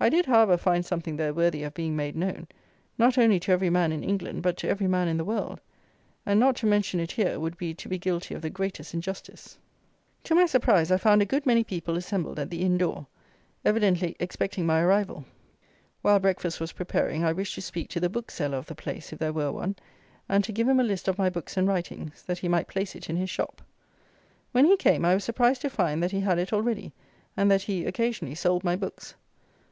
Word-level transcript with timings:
I 0.00 0.08
did, 0.08 0.26
however, 0.26 0.56
find 0.56 0.84
something 0.84 1.16
there 1.16 1.32
worthy 1.34 1.62
of 1.62 1.74
being 1.74 1.94
made 1.94 2.16
known, 2.16 2.48
not 2.98 3.18
only 3.18 3.38
to 3.40 3.52
every 3.52 3.68
man 3.70 3.92
in 3.92 4.02
England 4.02 4.42
but 4.42 4.56
to 4.56 4.68
every 4.68 4.88
man 4.88 5.06
in 5.06 5.16
the 5.18 5.24
world; 5.24 5.60
and 6.26 6.40
not 6.40 6.56
to 6.56 6.66
mention 6.66 6.98
it 6.98 7.12
here 7.12 7.38
would 7.38 7.56
be 7.58 7.72
to 7.74 7.88
be 7.90 7.98
guilty 7.98 8.34
of 8.34 8.40
the 8.42 8.48
greatest 8.50 8.94
injustice. 8.94 9.58
To 10.24 10.34
my 10.34 10.46
surprise 10.46 10.90
I 10.90 10.96
found 10.96 11.20
a 11.20 11.24
good 11.26 11.44
many 11.46 11.62
people 11.62 11.96
assembled 11.96 12.38
at 12.40 12.48
the 12.50 12.62
inn 12.62 12.78
door, 12.78 13.06
evidently 13.66 14.16
expecting 14.18 14.64
my 14.66 14.80
arrival. 14.80 15.24
While 16.00 16.18
breakfast 16.20 16.58
was 16.58 16.72
preparing, 16.72 17.22
I 17.22 17.32
wished 17.32 17.54
to 17.56 17.60
speak 17.62 17.88
to 17.90 18.00
the 18.00 18.08
bookseller 18.08 18.56
of 18.58 18.66
the 18.66 18.74
place, 18.74 19.12
if 19.12 19.18
there 19.20 19.32
were 19.34 19.52
one, 19.52 19.76
and 20.28 20.42
to 20.44 20.52
give 20.52 20.66
him 20.68 20.80
a 20.80 20.84
list 20.84 21.06
of 21.06 21.18
my 21.18 21.28
books 21.30 21.56
and 21.58 21.68
writings, 21.68 22.22
that 22.24 22.38
he 22.38 22.48
might 22.48 22.66
place 22.66 22.96
it 22.96 23.08
in 23.10 23.14
his 23.16 23.28
shop. 23.30 23.62
When 24.52 24.64
he 24.64 24.76
came, 24.76 25.04
I 25.04 25.14
was 25.14 25.22
surprised 25.22 25.60
to 25.62 25.70
find 25.70 26.02
that 26.02 26.10
he 26.12 26.20
had 26.20 26.40
it 26.40 26.52
already, 26.52 26.92
and 27.36 27.48
that 27.52 27.62
he, 27.62 27.84
occasionally, 27.84 28.34
sold 28.34 28.64
my 28.64 28.74
books. 28.74 29.14